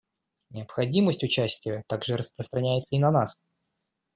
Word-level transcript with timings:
Необходимость 0.49 1.23
участия 1.23 1.83
также 1.87 2.17
распространяется 2.17 2.95
и 2.95 2.97
на 2.99 3.11
нас. 3.11 3.45